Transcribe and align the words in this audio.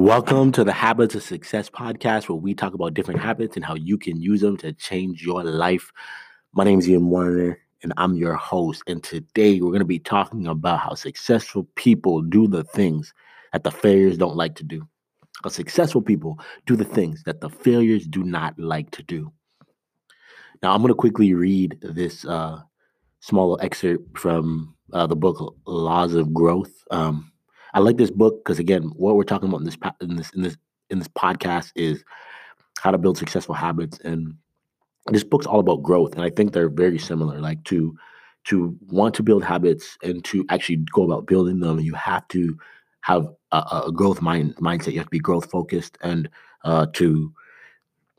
Welcome 0.00 0.50
to 0.52 0.64
the 0.64 0.72
Habits 0.72 1.14
of 1.14 1.22
Success 1.22 1.68
podcast, 1.68 2.26
where 2.26 2.36
we 2.36 2.54
talk 2.54 2.72
about 2.72 2.94
different 2.94 3.20
habits 3.20 3.56
and 3.56 3.62
how 3.62 3.74
you 3.74 3.98
can 3.98 4.18
use 4.18 4.40
them 4.40 4.56
to 4.56 4.72
change 4.72 5.22
your 5.22 5.44
life. 5.44 5.92
My 6.54 6.64
name 6.64 6.78
is 6.78 6.88
Ian 6.88 7.10
Warner, 7.10 7.58
and 7.82 7.92
I'm 7.98 8.14
your 8.14 8.34
host. 8.34 8.82
And 8.86 9.04
today 9.04 9.60
we're 9.60 9.68
going 9.68 9.80
to 9.80 9.84
be 9.84 9.98
talking 9.98 10.46
about 10.46 10.80
how 10.80 10.94
successful 10.94 11.68
people 11.74 12.22
do 12.22 12.48
the 12.48 12.64
things 12.64 13.12
that 13.52 13.62
the 13.62 13.70
failures 13.70 14.16
don't 14.16 14.36
like 14.36 14.54
to 14.54 14.64
do. 14.64 14.88
How 15.44 15.50
successful 15.50 16.00
people 16.00 16.40
do 16.64 16.76
the 16.76 16.84
things 16.86 17.22
that 17.24 17.42
the 17.42 17.50
failures 17.50 18.06
do 18.06 18.24
not 18.24 18.58
like 18.58 18.90
to 18.92 19.02
do. 19.02 19.30
Now, 20.62 20.72
I'm 20.72 20.80
going 20.80 20.88
to 20.88 20.94
quickly 20.94 21.34
read 21.34 21.76
this 21.82 22.24
uh, 22.24 22.62
small 23.20 23.58
excerpt 23.60 24.16
from 24.16 24.74
uh, 24.94 25.06
the 25.06 25.16
book 25.16 25.56
Laws 25.66 26.14
of 26.14 26.32
Growth. 26.32 26.72
Um, 26.90 27.30
I 27.74 27.80
like 27.80 27.96
this 27.96 28.10
book 28.10 28.44
because 28.44 28.58
again, 28.58 28.84
what 28.96 29.16
we're 29.16 29.24
talking 29.24 29.48
about 29.48 29.60
in 29.60 29.66
this 29.66 29.78
in 30.00 30.16
this 30.16 30.30
in 30.30 30.42
this 30.42 30.56
in 30.90 30.98
this 30.98 31.08
podcast 31.08 31.72
is 31.76 32.04
how 32.80 32.90
to 32.90 32.98
build 32.98 33.18
successful 33.18 33.54
habits, 33.54 33.98
and 34.00 34.34
this 35.06 35.24
book's 35.24 35.46
all 35.46 35.60
about 35.60 35.82
growth, 35.82 36.14
and 36.14 36.22
I 36.22 36.30
think 36.30 36.52
they're 36.52 36.68
very 36.68 36.98
similar. 36.98 37.40
Like 37.40 37.62
to 37.64 37.96
to 38.44 38.76
want 38.88 39.14
to 39.14 39.22
build 39.22 39.44
habits 39.44 39.98
and 40.02 40.24
to 40.24 40.44
actually 40.48 40.76
go 40.92 41.04
about 41.04 41.26
building 41.26 41.60
them, 41.60 41.78
you 41.78 41.94
have 41.94 42.26
to 42.28 42.58
have 43.02 43.28
a, 43.52 43.82
a 43.86 43.92
growth 43.92 44.22
mind 44.22 44.56
mindset. 44.56 44.92
You 44.92 44.98
have 44.98 45.06
to 45.06 45.10
be 45.10 45.18
growth 45.18 45.50
focused, 45.50 45.98
and 46.00 46.28
uh, 46.64 46.86
to 46.94 47.32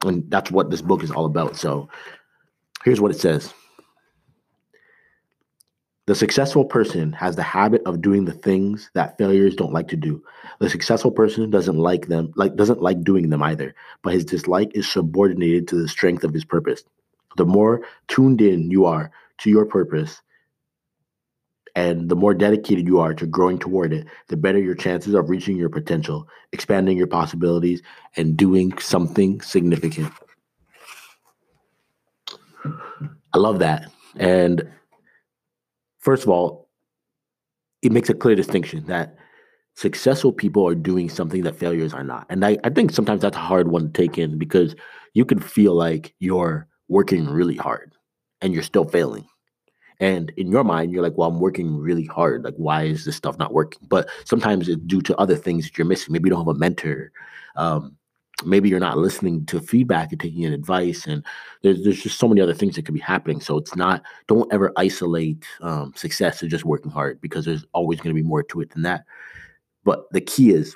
and 0.05 0.29
that's 0.29 0.51
what 0.51 0.71
this 0.71 0.81
book 0.81 1.03
is 1.03 1.11
all 1.11 1.25
about. 1.25 1.55
So 1.55 1.89
here's 2.83 3.01
what 3.01 3.11
it 3.11 3.19
says. 3.19 3.53
The 6.07 6.15
successful 6.15 6.65
person 6.65 7.13
has 7.13 7.35
the 7.35 7.43
habit 7.43 7.83
of 7.85 8.01
doing 8.01 8.25
the 8.25 8.33
things 8.33 8.89
that 8.95 9.17
failures 9.17 9.55
don't 9.55 9.73
like 9.73 9.87
to 9.89 9.95
do. 9.95 10.23
The 10.59 10.69
successful 10.69 11.11
person 11.11 11.49
doesn't 11.51 11.77
like 11.77 12.07
them, 12.07 12.33
like 12.35 12.55
doesn't 12.55 12.81
like 12.81 13.03
doing 13.03 13.29
them 13.29 13.43
either, 13.43 13.75
but 14.01 14.13
his 14.13 14.25
dislike 14.25 14.71
is 14.73 14.91
subordinated 14.91 15.67
to 15.67 15.75
the 15.75 15.87
strength 15.87 16.23
of 16.23 16.33
his 16.33 16.43
purpose. 16.43 16.83
The 17.37 17.45
more 17.45 17.85
tuned 18.07 18.41
in 18.41 18.71
you 18.71 18.85
are 18.85 19.11
to 19.39 19.49
your 19.49 19.65
purpose 19.65 20.21
and 21.75 22.09
the 22.09 22.15
more 22.15 22.33
dedicated 22.33 22.87
you 22.87 22.99
are 22.99 23.13
to 23.13 23.25
growing 23.25 23.57
toward 23.57 23.93
it, 23.93 24.07
the 24.27 24.37
better 24.37 24.59
your 24.59 24.75
chances 24.75 25.13
of 25.13 25.29
reaching 25.29 25.55
your 25.55 25.69
potential, 25.69 26.27
expanding 26.51 26.97
your 26.97 27.07
possibilities, 27.07 27.81
and 28.17 28.35
doing 28.35 28.77
something 28.77 29.39
significant. 29.41 30.11
I 33.33 33.37
love 33.37 33.59
that. 33.59 33.89
And 34.17 34.69
first 36.01 36.23
of 36.23 36.29
all, 36.29 36.69
it 37.81 37.91
makes 37.91 38.09
a 38.09 38.13
clear 38.13 38.35
distinction 38.35 38.85
that 38.85 39.15
successful 39.75 40.31
people 40.31 40.67
are 40.67 40.75
doing 40.75 41.09
something 41.09 41.43
that 41.43 41.55
failures 41.55 41.93
are 41.93 42.03
not. 42.03 42.25
And 42.29 42.45
I, 42.45 42.57
I 42.63 42.69
think 42.69 42.91
sometimes 42.91 43.21
that's 43.21 43.37
a 43.37 43.41
hard 43.41 43.69
one 43.69 43.87
to 43.87 43.93
take 43.93 44.17
in 44.17 44.37
because 44.37 44.75
you 45.13 45.25
can 45.25 45.39
feel 45.39 45.73
like 45.73 46.13
you're 46.19 46.67
working 46.89 47.27
really 47.27 47.55
hard 47.55 47.93
and 48.41 48.53
you're 48.53 48.63
still 48.63 48.85
failing. 48.85 49.27
And 49.99 50.31
in 50.35 50.51
your 50.51 50.63
mind, 50.63 50.91
you're 50.91 51.03
like, 51.03 51.15
well, 51.15 51.29
I'm 51.29 51.39
working 51.39 51.77
really 51.77 52.05
hard. 52.05 52.43
Like, 52.43 52.55
why 52.55 52.83
is 52.83 53.05
this 53.05 53.15
stuff 53.15 53.37
not 53.37 53.53
working? 53.53 53.87
But 53.87 54.09
sometimes 54.25 54.67
it's 54.67 54.81
due 54.81 55.01
to 55.03 55.15
other 55.17 55.35
things 55.35 55.65
that 55.65 55.77
you're 55.77 55.85
missing. 55.85 56.11
Maybe 56.11 56.27
you 56.27 56.31
don't 56.31 56.45
have 56.45 56.55
a 56.55 56.59
mentor. 56.59 57.11
Um, 57.55 57.97
maybe 58.45 58.69
you're 58.69 58.79
not 58.79 58.97
listening 58.97 59.45
to 59.45 59.59
feedback 59.59 60.11
and 60.11 60.19
taking 60.19 60.43
in 60.43 60.53
advice 60.53 61.05
and 61.05 61.23
there's, 61.61 61.83
there's 61.83 62.01
just 62.01 62.19
so 62.19 62.27
many 62.27 62.41
other 62.41 62.53
things 62.53 62.75
that 62.75 62.85
could 62.85 62.93
be 62.93 62.99
happening. 62.99 63.41
So 63.41 63.57
it's 63.57 63.75
not 63.75 64.03
don't 64.27 64.51
ever 64.53 64.71
isolate 64.77 65.45
um, 65.61 65.93
success 65.95 66.39
to 66.39 66.47
just 66.47 66.65
working 66.65 66.91
hard 66.91 67.21
because 67.21 67.45
there's 67.45 67.65
always 67.73 67.99
going 67.99 68.15
to 68.15 68.21
be 68.21 68.27
more 68.27 68.43
to 68.43 68.61
it 68.61 68.71
than 68.71 68.83
that. 68.83 69.05
But 69.83 70.11
the 70.11 70.21
key 70.21 70.51
is 70.51 70.75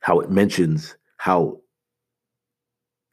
how 0.00 0.20
it 0.20 0.30
mentions 0.30 0.96
how 1.18 1.60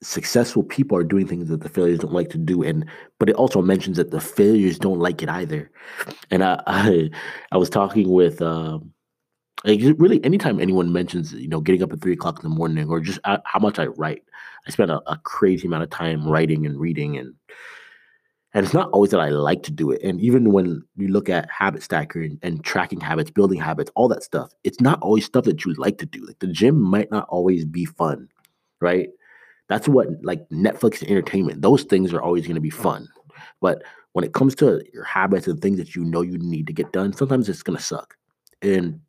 successful 0.02 0.64
people 0.64 0.98
are 0.98 1.04
doing 1.04 1.28
things 1.28 1.50
that 1.50 1.62
the 1.62 1.70
failures 1.70 2.00
don't 2.00 2.14
like 2.14 2.30
to 2.30 2.38
do 2.38 2.64
and 2.64 2.86
but 3.20 3.30
it 3.30 3.36
also 3.36 3.62
mentions 3.62 3.98
that 3.98 4.12
the 4.12 4.22
failures 4.22 4.80
don't 4.80 5.00
like 5.00 5.22
it 5.22 5.30
either. 5.30 5.70
And 6.32 6.44
i 6.44 6.62
i, 6.68 7.10
I 7.52 7.58
was 7.58 7.70
talking 7.70 8.10
with 8.10 8.42
um, 8.42 8.94
like 9.66 9.82
really, 9.98 10.24
anytime 10.24 10.60
anyone 10.60 10.94
mentions, 10.94 11.34
you 11.34 11.48
know, 11.48 11.60
getting 11.60 11.84
up 11.84 11.92
at 11.92 12.02
three 12.02 12.14
o'clock 12.14 12.42
in 12.42 12.50
the 12.50 12.56
morning 12.56 12.90
or 12.90 13.00
just 13.00 13.20
how 13.24 13.60
much 13.60 13.78
I 13.78 13.88
write, 13.88 14.24
I 14.68 14.72
spend 14.72 14.92
a, 14.92 15.02
a, 15.12 15.18
crazy 15.18 15.68
amount 15.68 15.84
of 15.84 15.90
time 15.90 16.26
writing 16.26 16.66
and 16.66 16.80
reading, 16.80 17.18
and 17.18 17.34
and 18.54 18.66
it's 18.66 18.74
not 18.74 18.90
always 18.92 19.12
that 19.12 19.20
I 19.20 19.30
like 19.30 19.64
to 19.64 19.72
do 19.72 19.92
it. 19.92 20.02
And 20.02 20.20
even 20.22 20.54
when 20.54 20.82
you 20.96 21.10
look 21.10 21.30
at 21.30 21.50
Habit 21.52 21.84
Stacker 21.84 22.22
and, 22.22 22.40
and 22.42 22.64
tracking 22.64 23.02
habits, 23.02 23.32
building 23.32 23.60
habits, 23.60 23.92
all 23.96 24.08
that 24.08 24.24
stuff, 24.24 24.52
it's 24.64 24.80
not 24.80 25.00
always 25.02 25.26
stuff 25.26 25.44
that 25.44 25.66
you 25.66 25.74
like 25.74 25.98
to 26.00 26.06
do. 26.06 26.26
Like 26.26 26.40
the 26.40 26.48
gym 26.48 26.80
might 26.82 27.12
not 27.12 27.28
always 27.28 27.66
be 27.66 27.86
fun, 27.86 28.30
right? 28.80 29.10
That's 29.68 29.88
what 29.90 30.08
like 30.24 30.48
Netflix 30.50 31.02
and 31.02 31.12
entertainment; 31.12 31.62
those 31.62 31.84
things 31.84 32.14
are 32.14 32.22
always 32.22 32.46
going 32.46 32.56
to 32.56 32.62
be 32.62 32.70
fun, 32.70 33.10
but 33.60 33.84
when 34.14 34.24
it 34.24 34.34
comes 34.34 34.56
to 34.56 34.82
your 34.94 35.04
habits 35.04 35.48
and 35.48 35.62
things 35.62 35.78
that 35.78 35.96
you 35.96 36.04
know 36.04 36.22
you 36.22 36.38
need 36.40 36.66
to 36.68 36.74
get 36.74 36.92
done, 36.92 37.14
sometimes 37.14 37.48
it's 37.48 37.62
going 37.62 37.78
to 37.78 37.84
suck. 37.84 38.16
And 38.62 39.00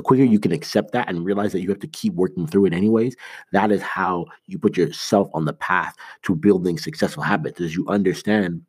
the 0.00 0.04
quicker 0.04 0.24
you 0.24 0.40
can 0.40 0.50
accept 0.50 0.92
that 0.92 1.10
and 1.10 1.26
realize 1.26 1.52
that 1.52 1.60
you 1.60 1.68
have 1.68 1.78
to 1.78 1.86
keep 1.86 2.14
working 2.14 2.46
through 2.46 2.64
it 2.64 2.72
anyways, 2.72 3.14
that 3.52 3.70
is 3.70 3.82
how 3.82 4.24
you 4.46 4.58
put 4.58 4.74
yourself 4.74 5.28
on 5.34 5.44
the 5.44 5.52
path 5.52 5.94
to 6.22 6.34
building 6.34 6.78
successful 6.78 7.22
habits. 7.22 7.60
As 7.60 7.76
you 7.76 7.86
understand 7.86 8.62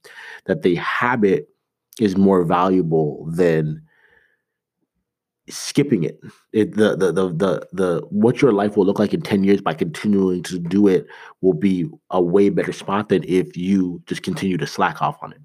that 0.44 0.64
the 0.64 0.76
habit 0.76 1.48
is 2.02 2.18
more 2.18 2.44
valuable 2.44 3.26
than 3.32 3.82
skipping 5.48 6.04
it. 6.04 6.20
it 6.52 6.76
the, 6.76 6.98
the 6.98 7.14
the 7.14 7.30
the 7.30 7.68
the 7.72 8.02
what 8.10 8.42
your 8.42 8.52
life 8.52 8.76
will 8.76 8.86
look 8.86 9.00
like 9.00 9.14
in 9.14 9.22
10 9.22 9.46
years 9.46 9.62
by 9.62 9.74
continuing 9.74 10.44
to 10.44 10.60
do 10.60 10.90
it 10.90 11.08
will 11.40 11.54
be 11.54 11.90
a 12.10 12.22
way 12.22 12.50
better 12.50 12.74
spot 12.74 13.08
than 13.08 13.24
if 13.24 13.56
you 13.56 14.02
just 14.06 14.22
continue 14.22 14.58
to 14.58 14.68
slack 14.68 15.02
off 15.02 15.18
on 15.22 15.32
it. 15.32 15.42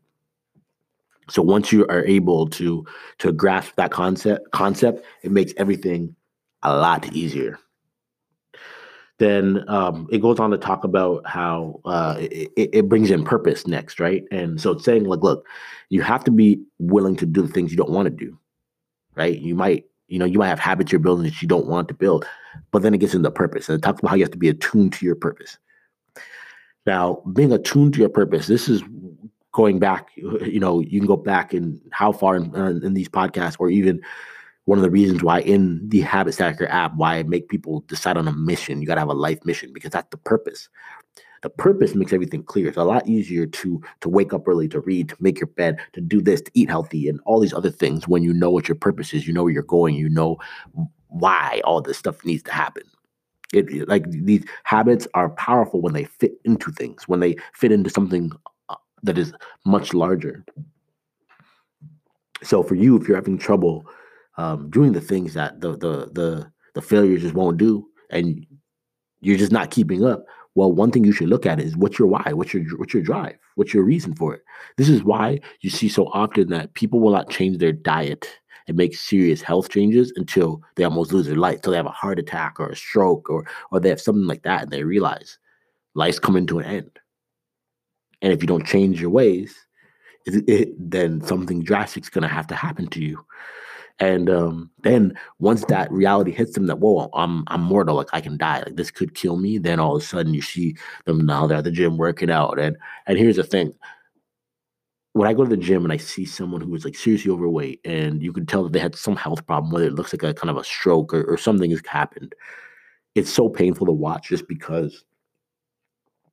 So 1.28 1.42
once 1.42 1.72
you 1.72 1.86
are 1.88 2.04
able 2.04 2.48
to 2.50 2.86
to 3.18 3.32
grasp 3.32 3.74
that 3.76 3.90
concept 3.90 4.50
concept, 4.52 5.04
it 5.22 5.30
makes 5.30 5.52
everything 5.56 6.14
a 6.62 6.76
lot 6.76 7.12
easier. 7.12 7.58
Then 9.18 9.64
um, 9.68 10.08
it 10.10 10.20
goes 10.20 10.38
on 10.38 10.50
to 10.50 10.58
talk 10.58 10.84
about 10.84 11.26
how 11.26 11.80
uh, 11.86 12.16
it, 12.18 12.50
it 12.56 12.88
brings 12.88 13.10
in 13.10 13.24
purpose 13.24 13.66
next, 13.66 13.98
right? 13.98 14.24
And 14.30 14.60
so 14.60 14.72
it's 14.72 14.84
saying 14.84 15.04
like, 15.04 15.22
look, 15.22 15.46
you 15.88 16.02
have 16.02 16.22
to 16.24 16.30
be 16.30 16.60
willing 16.78 17.16
to 17.16 17.26
do 17.26 17.40
the 17.40 17.48
things 17.48 17.70
you 17.70 17.78
don't 17.78 17.90
want 17.90 18.06
to 18.06 18.10
do, 18.10 18.38
right? 19.14 19.38
You 19.38 19.54
might, 19.54 19.86
you 20.08 20.18
know, 20.18 20.26
you 20.26 20.38
might 20.38 20.48
have 20.48 20.58
habits 20.58 20.92
you're 20.92 20.98
building 20.98 21.24
that 21.24 21.40
you 21.40 21.48
don't 21.48 21.66
want 21.66 21.88
to 21.88 21.94
build, 21.94 22.26
but 22.72 22.82
then 22.82 22.92
it 22.92 22.98
gets 22.98 23.14
into 23.14 23.30
purpose, 23.30 23.68
and 23.68 23.78
it 23.78 23.82
talks 23.82 24.00
about 24.00 24.10
how 24.10 24.16
you 24.16 24.24
have 24.24 24.32
to 24.32 24.38
be 24.38 24.50
attuned 24.50 24.92
to 24.92 25.06
your 25.06 25.16
purpose. 25.16 25.56
Now, 26.84 27.22
being 27.32 27.52
attuned 27.52 27.94
to 27.94 28.00
your 28.00 28.10
purpose, 28.10 28.46
this 28.46 28.68
is 28.68 28.82
going 29.56 29.78
back, 29.78 30.10
you 30.16 30.60
know, 30.60 30.80
you 30.80 31.00
can 31.00 31.06
go 31.06 31.16
back 31.16 31.54
and 31.54 31.80
how 31.90 32.12
far 32.12 32.36
in, 32.36 32.54
uh, 32.54 32.78
in 32.84 32.92
these 32.92 33.08
podcasts, 33.08 33.56
or 33.58 33.70
even 33.70 34.02
one 34.66 34.76
of 34.76 34.82
the 34.82 34.90
reasons 34.90 35.22
why 35.22 35.40
in 35.40 35.80
the 35.88 36.02
Habit 36.02 36.34
Stacker 36.34 36.66
app, 36.66 36.94
why 36.94 37.16
I 37.16 37.22
make 37.22 37.48
people 37.48 37.80
decide 37.88 38.18
on 38.18 38.28
a 38.28 38.32
mission. 38.32 38.82
You 38.82 38.86
got 38.86 38.96
to 38.96 39.00
have 39.00 39.08
a 39.08 39.14
life 39.14 39.42
mission 39.46 39.72
because 39.72 39.92
that's 39.92 40.10
the 40.10 40.18
purpose. 40.18 40.68
The 41.42 41.48
purpose 41.48 41.94
makes 41.94 42.12
everything 42.12 42.42
clear. 42.42 42.68
It's 42.68 42.76
a 42.76 42.84
lot 42.84 43.08
easier 43.08 43.46
to 43.46 43.80
to 44.02 44.08
wake 44.10 44.34
up 44.34 44.46
early, 44.46 44.68
to 44.68 44.80
read, 44.80 45.08
to 45.08 45.16
make 45.20 45.40
your 45.40 45.46
bed, 45.46 45.78
to 45.94 46.02
do 46.02 46.20
this, 46.20 46.42
to 46.42 46.50
eat 46.52 46.68
healthy, 46.68 47.08
and 47.08 47.18
all 47.24 47.40
these 47.40 47.54
other 47.54 47.70
things. 47.70 48.06
When 48.06 48.22
you 48.22 48.34
know 48.34 48.50
what 48.50 48.68
your 48.68 48.74
purpose 48.74 49.14
is, 49.14 49.26
you 49.26 49.32
know 49.32 49.44
where 49.44 49.52
you're 49.52 49.62
going, 49.62 49.94
you 49.94 50.10
know 50.10 50.36
why 51.08 51.62
all 51.64 51.80
this 51.80 51.96
stuff 51.96 52.22
needs 52.26 52.42
to 52.42 52.52
happen. 52.52 52.82
It 53.54 53.88
like 53.88 54.10
these 54.10 54.44
habits 54.64 55.08
are 55.14 55.30
powerful 55.30 55.80
when 55.80 55.94
they 55.94 56.04
fit 56.04 56.32
into 56.44 56.70
things, 56.72 57.08
when 57.08 57.20
they 57.20 57.36
fit 57.54 57.72
into 57.72 57.88
something 57.88 58.32
that 59.06 59.18
is 59.18 59.32
much 59.64 59.94
larger. 59.94 60.44
So 62.42 62.62
for 62.62 62.74
you, 62.74 62.96
if 62.96 63.08
you're 63.08 63.16
having 63.16 63.38
trouble 63.38 63.86
um, 64.36 64.68
doing 64.70 64.92
the 64.92 65.00
things 65.00 65.34
that 65.34 65.60
the 65.60 65.72
the 65.72 66.10
the 66.12 66.52
the 66.74 66.82
failures 66.82 67.22
just 67.22 67.34
won't 67.34 67.56
do, 67.56 67.88
and 68.10 68.46
you're 69.20 69.38
just 69.38 69.52
not 69.52 69.70
keeping 69.70 70.04
up, 70.04 70.26
well, 70.54 70.72
one 70.72 70.90
thing 70.90 71.04
you 71.04 71.12
should 71.12 71.28
look 71.28 71.46
at 71.46 71.60
is 71.60 71.76
what's 71.76 71.98
your 71.98 72.08
why, 72.08 72.32
what's 72.32 72.52
your 72.52 72.64
what's 72.76 72.92
your 72.92 73.02
drive, 73.02 73.36
what's 73.54 73.72
your 73.72 73.84
reason 73.84 74.14
for 74.14 74.34
it. 74.34 74.42
This 74.76 74.88
is 74.88 75.02
why 75.02 75.40
you 75.60 75.70
see 75.70 75.88
so 75.88 76.06
often 76.08 76.48
that 76.50 76.74
people 76.74 77.00
will 77.00 77.12
not 77.12 77.30
change 77.30 77.58
their 77.58 77.72
diet 77.72 78.28
and 78.68 78.76
make 78.76 78.96
serious 78.96 79.40
health 79.40 79.68
changes 79.70 80.12
until 80.16 80.60
they 80.74 80.84
almost 80.84 81.12
lose 81.12 81.26
their 81.26 81.36
life, 81.36 81.56
until 81.56 81.70
they 81.70 81.76
have 81.76 81.86
a 81.86 81.90
heart 81.90 82.18
attack 82.18 82.58
or 82.58 82.68
a 82.68 82.76
stroke 82.76 83.30
or 83.30 83.46
or 83.70 83.80
they 83.80 83.88
have 83.88 84.00
something 84.00 84.26
like 84.26 84.42
that, 84.42 84.62
and 84.62 84.70
they 84.70 84.82
realize 84.82 85.38
life's 85.94 86.18
coming 86.18 86.46
to 86.46 86.58
an 86.58 86.66
end. 86.66 86.98
And 88.22 88.32
if 88.32 88.42
you 88.42 88.46
don't 88.46 88.66
change 88.66 89.00
your 89.00 89.10
ways, 89.10 89.54
it, 90.26 90.48
it, 90.48 90.68
then 90.78 91.20
something 91.20 91.62
drastic 91.62 92.04
is 92.04 92.10
going 92.10 92.22
to 92.22 92.28
have 92.28 92.46
to 92.48 92.54
happen 92.54 92.88
to 92.88 93.02
you. 93.02 93.24
And 93.98 94.28
um, 94.28 94.70
then 94.82 95.14
once 95.38 95.64
that 95.66 95.90
reality 95.90 96.30
hits 96.30 96.52
them 96.52 96.66
that 96.66 96.80
whoa, 96.80 97.08
I'm 97.14 97.44
I'm 97.46 97.62
mortal, 97.62 97.96
like 97.96 98.10
I 98.12 98.20
can 98.20 98.36
die, 98.36 98.58
like 98.58 98.76
this 98.76 98.90
could 98.90 99.14
kill 99.14 99.36
me. 99.36 99.56
Then 99.56 99.80
all 99.80 99.96
of 99.96 100.02
a 100.02 100.04
sudden 100.04 100.34
you 100.34 100.42
see 100.42 100.76
them 101.06 101.24
now 101.24 101.46
they're 101.46 101.58
at 101.58 101.64
the 101.64 101.70
gym 101.70 101.96
working 101.96 102.30
out. 102.30 102.58
And 102.58 102.76
and 103.06 103.16
here's 103.16 103.36
the 103.36 103.42
thing: 103.42 103.72
when 105.14 105.26
I 105.26 105.32
go 105.32 105.44
to 105.44 105.48
the 105.48 105.56
gym 105.56 105.82
and 105.82 105.92
I 105.94 105.96
see 105.96 106.26
someone 106.26 106.60
who 106.60 106.74
is 106.74 106.84
like 106.84 106.94
seriously 106.94 107.30
overweight, 107.30 107.80
and 107.86 108.22
you 108.22 108.34
can 108.34 108.44
tell 108.44 108.64
that 108.64 108.74
they 108.74 108.78
had 108.78 108.96
some 108.96 109.16
health 109.16 109.46
problem, 109.46 109.72
whether 109.72 109.86
it 109.86 109.94
looks 109.94 110.12
like 110.12 110.22
a 110.22 110.34
kind 110.34 110.50
of 110.50 110.58
a 110.58 110.64
stroke 110.64 111.14
or, 111.14 111.24
or 111.24 111.38
something 111.38 111.70
has 111.70 111.80
happened, 111.86 112.34
it's 113.14 113.32
so 113.32 113.48
painful 113.48 113.86
to 113.86 113.92
watch 113.92 114.28
just 114.28 114.46
because 114.46 115.05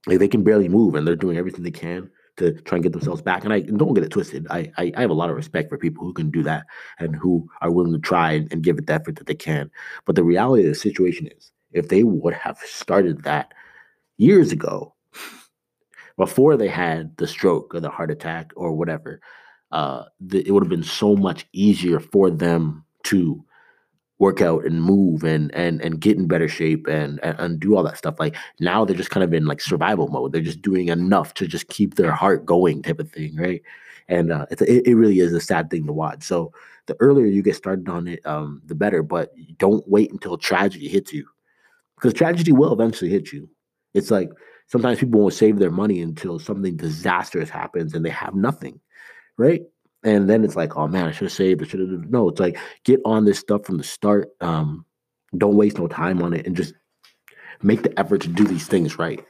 like, 0.07 0.19
they 0.19 0.27
can 0.27 0.43
barely 0.43 0.67
move 0.67 0.95
and 0.95 1.07
they're 1.07 1.15
doing 1.15 1.37
everything 1.37 1.63
they 1.63 1.71
can 1.71 2.09
to 2.37 2.53
try 2.61 2.77
and 2.77 2.83
get 2.83 2.91
themselves 2.91 3.21
back. 3.21 3.43
And 3.43 3.53
I 3.53 3.61
don't 3.61 3.93
get 3.93 4.03
it 4.03 4.09
twisted. 4.09 4.47
I, 4.49 4.71
I, 4.77 4.91
I 4.97 5.01
have 5.01 5.11
a 5.11 5.13
lot 5.15 5.29
of 5.29 5.35
respect 5.35 5.69
for 5.69 5.77
people 5.77 6.03
who 6.03 6.13
can 6.13 6.31
do 6.31 6.41
that 6.43 6.65
and 6.99 7.15
who 7.15 7.47
are 7.61 7.71
willing 7.71 7.93
to 7.93 7.99
try 7.99 8.31
and, 8.31 8.51
and 8.51 8.63
give 8.63 8.77
it 8.77 8.87
the 8.87 8.93
effort 8.93 9.17
that 9.17 9.27
they 9.27 9.35
can. 9.35 9.69
But 10.05 10.15
the 10.15 10.23
reality 10.23 10.63
of 10.63 10.69
the 10.69 10.75
situation 10.75 11.27
is, 11.27 11.51
if 11.71 11.89
they 11.89 12.03
would 12.03 12.33
have 12.33 12.57
started 12.65 13.23
that 13.23 13.53
years 14.17 14.51
ago, 14.51 14.93
before 16.17 16.57
they 16.57 16.67
had 16.67 17.15
the 17.17 17.27
stroke 17.27 17.73
or 17.73 17.79
the 17.79 17.89
heart 17.89 18.11
attack 18.11 18.51
or 18.55 18.73
whatever, 18.73 19.21
uh, 19.71 20.03
the, 20.19 20.47
it 20.47 20.51
would 20.51 20.63
have 20.63 20.69
been 20.69 20.83
so 20.83 21.15
much 21.15 21.47
easier 21.53 21.99
for 21.99 22.29
them 22.29 22.85
to 23.03 23.43
work 24.23 24.41
out 24.41 24.65
and 24.65 24.81
move 24.81 25.23
and 25.23 25.53
and 25.53 25.81
and 25.81 25.99
get 25.99 26.17
in 26.17 26.27
better 26.33 26.47
shape 26.47 26.87
and, 26.87 27.19
and, 27.25 27.35
and 27.39 27.59
do 27.59 27.75
all 27.75 27.83
that 27.83 27.97
stuff. 27.97 28.15
Like 28.19 28.35
now 28.59 28.85
they're 28.85 29.01
just 29.03 29.13
kind 29.15 29.23
of 29.23 29.33
in 29.33 29.45
like 29.45 29.61
survival 29.61 30.07
mode. 30.07 30.31
They're 30.31 30.51
just 30.51 30.61
doing 30.61 30.87
enough 30.87 31.33
to 31.35 31.47
just 31.47 31.67
keep 31.67 31.95
their 31.95 32.13
heart 32.21 32.45
going, 32.45 32.81
type 32.81 32.99
of 32.99 33.11
thing, 33.11 33.35
right? 33.35 33.61
And 34.07 34.31
uh, 34.31 34.45
it, 34.51 34.87
it 34.87 34.95
really 34.95 35.19
is 35.19 35.33
a 35.33 35.41
sad 35.41 35.69
thing 35.69 35.85
to 35.87 35.93
watch. 35.93 36.23
So 36.23 36.53
the 36.87 36.95
earlier 36.99 37.25
you 37.25 37.41
get 37.41 37.55
started 37.55 37.87
on 37.89 38.07
it, 38.07 38.25
um, 38.25 38.61
the 38.65 38.75
better. 38.75 39.03
But 39.03 39.33
don't 39.57 39.87
wait 39.87 40.11
until 40.11 40.37
tragedy 40.37 40.87
hits 40.87 41.11
you, 41.11 41.25
because 41.95 42.13
tragedy 42.13 42.53
will 42.53 42.73
eventually 42.73 43.11
hit 43.11 43.33
you. 43.33 43.49
It's 43.93 44.11
like 44.11 44.29
sometimes 44.67 44.99
people 44.99 45.19
won't 45.19 45.33
save 45.33 45.59
their 45.59 45.71
money 45.71 46.01
until 46.01 46.39
something 46.39 46.77
disastrous 46.77 47.49
happens 47.49 47.93
and 47.93 48.05
they 48.05 48.09
have 48.09 48.35
nothing, 48.35 48.79
right? 49.37 49.61
And 50.03 50.29
then 50.29 50.43
it's 50.43 50.55
like, 50.55 50.75
oh 50.75 50.87
man, 50.87 51.07
I 51.07 51.11
should 51.11 51.25
have 51.25 51.31
saved. 51.31 51.61
I 51.61 51.65
should 51.65 51.79
have. 51.79 52.09
No, 52.09 52.29
it's 52.29 52.39
like 52.39 52.57
get 52.83 52.99
on 53.05 53.25
this 53.25 53.39
stuff 53.39 53.65
from 53.65 53.77
the 53.77 53.83
start. 53.83 54.29
Um, 54.41 54.85
don't 55.37 55.55
waste 55.55 55.77
no 55.77 55.87
time 55.87 56.21
on 56.21 56.33
it, 56.33 56.45
and 56.45 56.55
just 56.55 56.73
make 57.61 57.83
the 57.83 57.97
effort 57.99 58.21
to 58.21 58.27
do 58.27 58.43
these 58.43 58.67
things 58.67 58.99
right. 58.99 59.23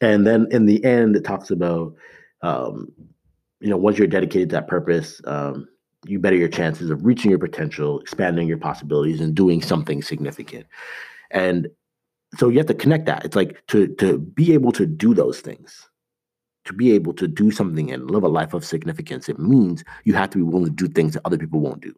And 0.00 0.26
then 0.26 0.46
in 0.50 0.66
the 0.66 0.82
end, 0.84 1.14
it 1.14 1.24
talks 1.24 1.50
about, 1.50 1.94
um, 2.42 2.90
you 3.60 3.68
know, 3.68 3.76
once 3.76 3.98
you're 3.98 4.06
dedicated 4.06 4.48
to 4.50 4.56
that 4.56 4.68
purpose, 4.68 5.20
um, 5.26 5.68
you 6.06 6.18
better 6.18 6.36
your 6.36 6.48
chances 6.48 6.90
of 6.90 7.04
reaching 7.04 7.30
your 7.30 7.38
potential, 7.38 8.00
expanding 8.00 8.48
your 8.48 8.58
possibilities, 8.58 9.20
and 9.20 9.34
doing 9.34 9.60
something 9.60 10.02
significant. 10.02 10.66
And 11.30 11.68
so 12.36 12.48
you 12.48 12.58
have 12.58 12.66
to 12.66 12.74
connect 12.74 13.06
that. 13.06 13.24
It's 13.24 13.36
like 13.36 13.64
to 13.68 13.88
to 13.96 14.18
be 14.18 14.54
able 14.54 14.72
to 14.72 14.86
do 14.86 15.14
those 15.14 15.40
things 15.40 15.89
to 16.70 16.74
be 16.74 16.92
able 16.92 17.12
to 17.14 17.28
do 17.28 17.50
something 17.50 17.90
and 17.90 18.10
live 18.10 18.22
a 18.22 18.28
life 18.28 18.54
of 18.54 18.64
significance, 18.64 19.28
it 19.28 19.38
means 19.38 19.84
you 20.04 20.14
have 20.14 20.30
to 20.30 20.38
be 20.38 20.44
willing 20.44 20.66
to 20.66 20.70
do 20.70 20.88
things 20.88 21.14
that 21.14 21.22
other 21.24 21.38
people 21.38 21.60
won't 21.60 21.82
do. 21.82 21.94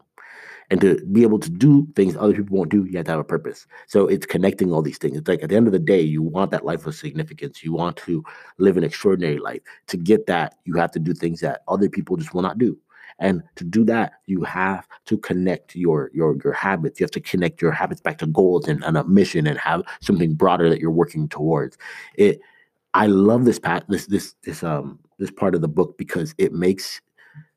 And 0.71 0.81
to 0.81 1.05
be 1.13 1.23
able 1.23 1.39
to 1.41 1.51
do 1.51 1.87
things 1.95 2.17
other 2.17 2.33
people 2.33 2.57
won't 2.57 2.71
do, 2.71 2.85
you 2.85 2.97
have 2.97 3.05
to 3.05 3.11
have 3.13 3.21
a 3.21 3.25
purpose. 3.25 3.67
So 3.87 4.07
it's 4.07 4.25
connecting 4.25 4.73
all 4.73 4.81
these 4.81 4.97
things. 4.97 5.19
It's 5.19 5.29
like 5.29 5.43
at 5.43 5.51
the 5.51 5.57
end 5.57 5.67
of 5.67 5.73
the 5.73 5.79
day, 5.79 6.01
you 6.01 6.23
want 6.23 6.51
that 6.53 6.65
life 6.65 6.87
of 6.87 6.95
significance. 6.95 7.63
You 7.63 7.75
want 7.75 7.99
to 7.99 8.25
live 8.57 8.79
an 8.79 8.85
extraordinary 8.85 9.39
life. 9.39 9.61
To 9.89 9.99
get 9.99 10.27
that, 10.29 10.55
you 10.65 10.75
have 10.75 10.91
to 10.93 10.99
do 10.99 11.13
things 11.13 11.41
that 11.41 11.61
other 11.69 11.91
people 11.91 12.17
just 12.17 12.33
will 12.33 12.41
not 12.41 12.57
do. 12.57 12.79
And 13.19 13.43
to 13.57 13.65
do 13.65 13.85
that, 13.85 14.15
you 14.27 14.43
have 14.45 14.89
to 15.07 15.19
connect 15.19 15.77
your 15.77 16.11
your 16.15 16.39
your 16.43 16.55
habits. 16.55 16.99
You 16.99 17.05
have 17.05 17.11
to 17.13 17.21
connect 17.21 17.61
your 17.61 17.73
habits 17.73 18.01
back 18.01 18.17
to 18.19 18.27
goals 18.27 18.67
and, 18.67 18.83
and 18.83 18.97
a 18.97 19.05
mission 19.05 19.47
and 19.47 19.59
have 19.59 19.83
something 20.01 20.35
broader 20.35 20.71
that 20.71 20.81
you're 20.81 20.91
working 20.91 21.29
towards. 21.29 21.77
It 22.15 22.41
I 22.95 23.07
love 23.07 23.45
this 23.45 23.59
part 23.59 23.85
this 23.89 24.07
this 24.07 24.35
this 24.45 24.63
um 24.63 24.99
this 25.19 25.31
part 25.31 25.55
of 25.55 25.61
the 25.61 25.69
book 25.69 25.97
because 25.97 26.35
it 26.39 26.53
makes 26.53 27.01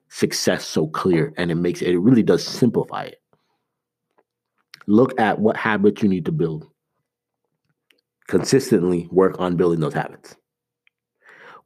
success 0.09 0.65
so 0.65 0.87
clear 0.87 1.33
and 1.37 1.51
it 1.51 1.55
makes 1.55 1.81
it 1.81 1.97
really 1.97 2.23
does 2.23 2.43
simplify 2.45 3.03
it. 3.03 3.21
Look 4.87 5.19
at 5.19 5.39
what 5.39 5.57
habits 5.57 6.01
you 6.01 6.09
need 6.09 6.25
to 6.25 6.31
build. 6.31 6.67
Consistently 8.27 9.07
work 9.11 9.35
on 9.39 9.57
building 9.57 9.79
those 9.79 9.93
habits. 9.93 10.35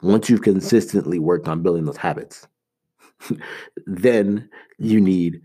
Once 0.02 0.30
you've 0.30 0.42
consistently 0.42 1.20
worked 1.20 1.48
on 1.48 1.62
building 1.62 1.86
those 1.86 1.98
habits, 1.98 2.48
then 3.86 4.50
you 4.78 5.02
need 5.02 5.42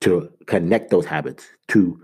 to 0.00 0.28
connect 0.46 0.90
those 0.90 1.06
habits 1.06 1.46
to 1.68 2.00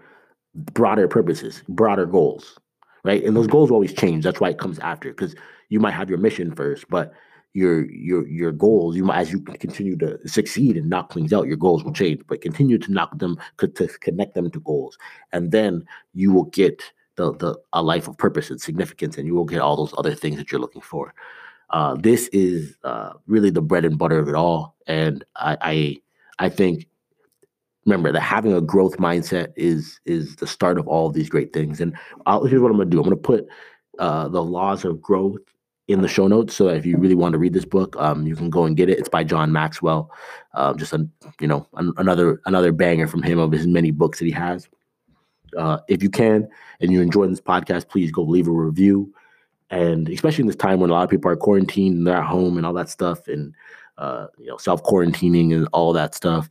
broader 0.55 1.09
purposes, 1.09 1.63
broader 1.69 2.07
goals 2.07 2.59
right? 3.05 3.25
And 3.25 3.37
those 3.37 3.47
goals 3.47 3.71
always 3.71 3.93
change. 3.93 4.25
That's 4.25 4.41
why 4.41 4.51
it 4.51 4.59
comes 4.59 4.79
after 4.79 5.11
because 5.11 5.35
you 5.69 5.81
might 5.81 5.93
have 5.93 6.09
your 6.09 6.19
mission 6.19 6.55
first, 6.55 6.89
but 6.89 7.13
your 7.55 7.91
your 7.91 8.27
your 8.27 8.51
goals 8.51 8.97
you 8.97 9.05
might 9.05 9.19
as 9.21 9.31
you 9.31 9.41
continue 9.41 9.97
to 9.97 10.19
succeed 10.27 10.77
and 10.77 10.89
knock 10.89 11.13
things 11.13 11.33
out 11.33 11.47
your 11.47 11.57
goals 11.57 11.85
will 11.85 11.93
change 11.93 12.21
but 12.27 12.41
continue 12.41 12.79
to 12.79 12.91
knock 12.91 13.19
them 13.19 13.37
to 13.59 13.89
connect 14.01 14.35
them 14.35 14.51
to 14.51 14.61
goals 14.61 14.97
and 15.33 15.53
then 15.53 15.85
you 16.15 16.33
will 16.33 16.45
get 16.45 16.83
the 17.17 17.35
the 17.35 17.55
a 17.75 17.83
life 17.83 18.09
of 18.09 18.17
purpose 18.17 18.51
and 18.51 18.61
significance 18.61 19.19
and 19.19 19.27
you 19.27 19.35
will 19.35 19.45
get 19.45 19.61
all 19.61 19.77
those 19.77 19.95
other 19.99 20.15
things 20.15 20.37
that 20.37 20.51
you're 20.51 20.61
looking 20.61 20.81
for 20.81 21.15
uh, 21.71 21.95
this 21.95 22.29
is 22.29 22.77
uh, 22.85 23.13
really 23.27 23.51
the 23.51 23.63
bread 23.63 23.85
and 23.85 23.99
butter 23.99 24.19
of 24.19 24.29
it 24.29 24.35
all 24.35 24.75
and 24.87 25.25
i 25.37 25.57
i, 25.61 26.47
I 26.47 26.49
think 26.49 26.87
remember 27.85 28.13
that 28.13 28.21
having 28.21 28.53
a 28.53 28.61
growth 28.61 28.97
mindset 28.99 29.53
is 29.57 30.01
is 30.05 30.37
the 30.37 30.47
start 30.47 30.79
of 30.79 30.87
all 30.87 31.07
of 31.07 31.15
these 31.15 31.29
great 31.29 31.53
things. 31.53 31.81
And 31.81 31.97
I'll, 32.27 32.45
here's 32.45 32.61
what 32.61 32.71
I'm 32.71 32.77
going 32.77 32.91
to 32.91 32.97
do. 32.97 32.99
I'm 32.99 33.05
going 33.05 33.17
to 33.17 33.23
put 33.23 33.49
uh, 33.99 34.29
the 34.29 34.43
laws 34.43 34.85
of 34.85 35.01
growth 35.01 35.41
in 35.89 36.01
the 36.01 36.09
show 36.09 36.29
notes. 36.29 36.55
So 36.55 36.69
if 36.69 36.87
you 36.87 36.97
really 36.97 37.15
want 37.15 37.33
to 37.33 37.39
read 37.39 37.53
this 37.53 37.65
book, 37.65 37.97
um, 37.97 38.27
you 38.27 38.37
can 38.37 38.51
go 38.51 38.65
and 38.65 38.77
get 38.77 38.89
it. 38.89 38.99
It's 38.99 39.09
by 39.09 39.25
John 39.25 39.53
Maxwell. 39.53 40.11
Um, 40.55 40.79
just 40.79 40.93
a 40.93 41.07
you 41.41 41.49
know 41.49 41.67
an, 41.75 41.93
another 41.97 42.41
another 42.47 42.73
banger 42.73 43.09
from 43.09 43.23
him 43.23 43.39
of 43.39 43.53
his 43.53 43.67
many 43.67 43.91
books 43.91 44.19
that 44.19 44.27
he 44.27 44.33
has. 44.33 44.69
Uh, 45.57 45.79
if 45.89 46.03
you 46.03 46.09
can 46.09 46.49
and 46.81 46.93
you're 46.93 47.03
enjoying 47.03 47.31
this 47.31 47.41
podcast, 47.41 47.89
please 47.89 48.11
go 48.11 48.23
leave 48.23 48.49
a 48.49 48.51
review. 48.51 49.13
And 49.69 50.09
especially 50.09 50.43
in 50.43 50.47
this 50.47 50.57
time 50.57 50.81
when 50.81 50.91
a 50.91 50.93
lot 50.93 51.05
of 51.05 51.11
people 51.11 51.31
are 51.31 51.37
quarantined 51.37 51.97
and 51.97 52.07
they're 52.07 52.19
at 52.19 52.27
home 52.27 52.57
and 52.57 52.67
all 52.67 52.75
that 52.75 52.91
stuff, 52.91 53.27
and 53.27 53.55
uh, 53.99 54.29
you 54.39 54.47
know 54.47 54.57
self 54.57 54.83
quarantining 54.83 55.53
and 55.53 55.69
all 55.73 55.93
that 55.93 56.15
stuff. 56.15 56.49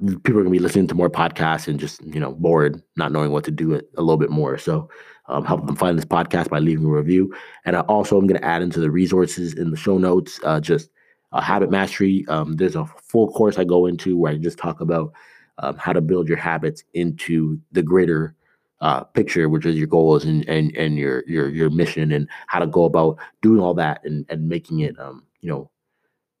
People 0.00 0.40
are 0.40 0.42
going 0.42 0.46
to 0.46 0.50
be 0.50 0.58
listening 0.58 0.86
to 0.88 0.94
more 0.94 1.10
podcasts 1.10 1.68
and 1.68 1.78
just 1.78 2.02
you 2.04 2.20
know 2.20 2.32
bored 2.32 2.82
not 2.96 3.12
knowing 3.12 3.32
what 3.32 3.44
to 3.44 3.50
do 3.50 3.72
it 3.74 3.90
a 3.96 4.02
little 4.02 4.16
bit 4.16 4.30
more. 4.30 4.58
So 4.58 4.88
um, 5.26 5.44
help 5.44 5.66
them 5.66 5.76
find 5.76 5.96
this 5.96 6.04
podcast 6.04 6.48
by 6.48 6.58
leaving 6.58 6.86
a 6.86 6.88
review. 6.88 7.34
And 7.64 7.76
i 7.76 7.80
also 7.80 8.18
i'm 8.18 8.26
going 8.26 8.40
to 8.40 8.46
add 8.46 8.62
into 8.62 8.80
the 8.80 8.90
resources 8.90 9.54
in 9.54 9.70
the 9.70 9.76
show 9.76 9.98
notes 9.98 10.40
uh, 10.44 10.60
just 10.60 10.90
uh, 11.32 11.40
habit 11.40 11.70
mastery. 11.70 12.24
Um, 12.28 12.56
there's 12.56 12.76
a 12.76 12.86
full 12.86 13.30
course 13.32 13.58
i 13.58 13.64
go 13.64 13.86
into 13.86 14.16
where 14.16 14.32
i 14.32 14.36
just 14.36 14.58
talk 14.58 14.80
about 14.80 15.12
um, 15.58 15.76
how 15.76 15.92
to 15.92 16.00
build 16.00 16.28
your 16.28 16.38
habits 16.38 16.82
into 16.94 17.60
the 17.72 17.82
greater 17.82 18.34
uh, 18.80 19.04
picture 19.04 19.48
which 19.50 19.66
is 19.66 19.76
your 19.76 19.86
goals 19.86 20.24
and, 20.24 20.48
and 20.48 20.74
and 20.76 20.96
your 20.96 21.22
your 21.28 21.48
your 21.50 21.68
mission 21.68 22.12
and 22.12 22.26
how 22.46 22.58
to 22.58 22.66
go 22.66 22.84
about 22.84 23.18
doing 23.42 23.60
all 23.60 23.74
that 23.74 24.02
and 24.04 24.24
and 24.30 24.48
making 24.48 24.80
it 24.80 24.98
um 24.98 25.22
you 25.40 25.50
know 25.50 25.70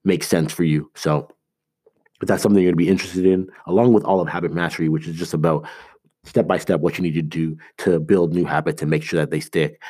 make 0.04 0.24
sense 0.24 0.52
for 0.52 0.64
you. 0.64 0.90
So 0.94 1.28
if 2.20 2.28
that's 2.28 2.42
something 2.42 2.62
you're 2.62 2.72
going 2.72 2.78
to 2.78 2.84
be 2.84 2.90
interested 2.90 3.26
in, 3.26 3.48
along 3.66 3.92
with 3.92 4.04
all 4.04 4.20
of 4.20 4.28
habit 4.28 4.52
mastery, 4.52 4.88
which 4.88 5.08
is 5.08 5.16
just 5.16 5.34
about 5.34 5.66
step 6.24 6.46
by 6.46 6.58
step 6.58 6.80
what 6.80 6.98
you 6.98 7.02
need 7.02 7.14
to 7.14 7.22
do 7.22 7.56
to 7.78 7.98
build 7.98 8.34
new 8.34 8.44
habits 8.44 8.82
and 8.82 8.90
make 8.90 9.02
sure 9.02 9.18
that 9.18 9.30
they 9.30 9.40
stick. 9.40 9.80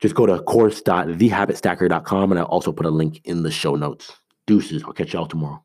Just 0.00 0.14
go 0.14 0.26
to 0.26 0.40
course.thehabitstacker.com 0.42 2.32
and 2.32 2.38
I'll 2.38 2.46
also 2.46 2.72
put 2.72 2.86
a 2.86 2.90
link 2.90 3.20
in 3.24 3.42
the 3.42 3.50
show 3.50 3.76
notes. 3.76 4.12
Deuces. 4.46 4.82
I'll 4.84 4.92
catch 4.92 5.12
y'all 5.14 5.26
tomorrow. 5.26 5.62